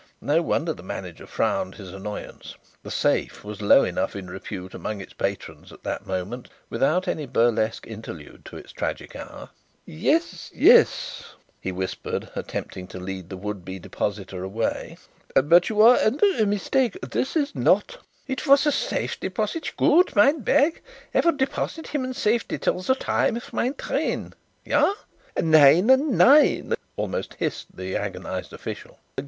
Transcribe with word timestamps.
No 0.19 0.41
wonder 0.41 0.73
the 0.73 0.81
manager 0.81 1.27
frowned 1.27 1.75
his 1.75 1.93
annoyance. 1.93 2.55
"The 2.81 2.89
Safe" 2.89 3.43
was 3.43 3.61
in 3.61 3.67
low 3.69 3.83
enough 3.83 4.15
repute 4.15 4.73
among 4.73 4.99
its 4.99 5.13
patrons 5.13 5.71
at 5.71 5.83
that 5.83 6.07
moment 6.07 6.49
without 6.71 7.07
any 7.07 7.27
burlesque 7.27 7.85
interlude 7.85 8.43
to 8.45 8.57
its 8.57 8.71
tragic 8.71 9.15
hour. 9.15 9.49
"Yes, 9.85 10.49
yes," 10.55 11.35
he 11.59 11.71
whispered, 11.71 12.31
attempting 12.35 12.87
to 12.87 12.99
lead 12.99 13.29
the 13.29 13.37
would 13.37 13.63
be 13.63 13.77
depositor 13.77 14.43
away, 14.43 14.97
"but 15.35 15.69
you 15.69 15.83
are 15.83 15.97
under 15.97 16.25
a 16.41 16.47
mistake. 16.47 16.97
This 17.03 17.35
is 17.35 17.53
not" 17.53 17.97
"It 18.35 18.47
was 18.47 18.65
a 18.65 18.71
safety 18.71 19.27
deposit? 19.27 19.71
Goot. 19.77 20.15
Mine 20.15 20.39
bag 20.39 20.81
I 21.13 21.19
would 21.19 21.37
deposit 21.37 21.89
him 21.89 22.03
in 22.05 22.15
safety 22.15 22.57
till 22.57 22.81
the 22.81 22.95
time 22.95 23.37
of 23.37 23.53
mine 23.53 23.75
train. 23.75 24.33
Ja?" 24.65 24.93
"Nein, 25.39 26.17
nein!" 26.17 26.73
almost 26.97 27.35
hissed 27.35 27.77
the 27.77 27.95
agonized 27.95 28.51
official. 28.51 28.97